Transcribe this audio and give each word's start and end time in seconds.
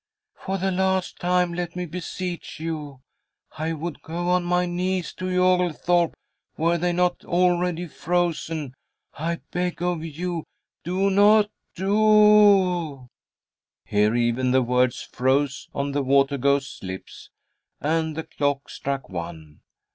"For 0.33 0.57
the 0.57 0.71
last 0.71 1.19
time 1.19 1.53
let 1.53 1.75
me 1.75 1.85
beseech 1.85 2.59
you. 2.59 3.01
I 3.59 3.73
would 3.73 4.01
go 4.01 4.29
on 4.29 4.43
my 4.43 4.65
knees 4.65 5.13
to 5.13 5.29
you, 5.29 5.43
Oglethorpe, 5.43 6.15
were 6.57 6.79
they 6.79 6.91
not 6.91 7.23
already 7.23 7.85
frozen. 7.87 8.73
I 9.13 9.41
beg 9.51 9.83
of 9.83 10.03
you 10.03 10.43
do 10.83 11.11
not 11.11 11.51
doo" 11.75 13.09
Here 13.85 14.15
even 14.15 14.49
the 14.49 14.63
words 14.63 15.03
froze 15.03 15.69
on 15.71 15.91
the 15.91 16.01
water 16.01 16.39
ghost's 16.39 16.81
lips 16.81 17.29
and 17.79 18.15
the 18.17 18.23
clock 18.23 18.71
struck 18.71 19.07
one. 19.07 19.59